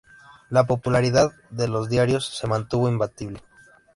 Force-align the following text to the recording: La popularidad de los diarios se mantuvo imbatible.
La 0.49 0.65
popularidad 0.65 1.31
de 1.51 1.67
los 1.67 1.87
diarios 1.87 2.25
se 2.25 2.47
mantuvo 2.47 2.89
imbatible. 2.89 3.43